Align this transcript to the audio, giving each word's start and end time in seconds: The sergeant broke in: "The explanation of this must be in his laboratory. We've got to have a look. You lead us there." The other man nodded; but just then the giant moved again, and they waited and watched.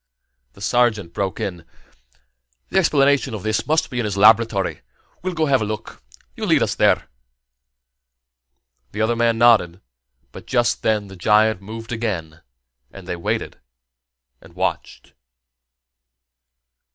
The 0.53 0.61
sergeant 0.61 1.13
broke 1.13 1.39
in: 1.39 1.63
"The 2.69 2.79
explanation 2.79 3.35
of 3.35 3.43
this 3.43 3.67
must 3.67 3.91
be 3.91 3.99
in 3.99 4.05
his 4.05 4.17
laboratory. 4.17 4.81
We've 5.21 5.35
got 5.35 5.43
to 5.43 5.49
have 5.51 5.61
a 5.61 5.65
look. 5.65 6.01
You 6.35 6.47
lead 6.47 6.63
us 6.63 6.73
there." 6.73 7.07
The 8.93 9.01
other 9.03 9.15
man 9.15 9.37
nodded; 9.37 9.79
but 10.31 10.47
just 10.47 10.81
then 10.81 11.07
the 11.07 11.15
giant 11.15 11.61
moved 11.61 11.91
again, 11.91 12.41
and 12.89 13.05
they 13.07 13.15
waited 13.15 13.59
and 14.41 14.55
watched. 14.55 15.13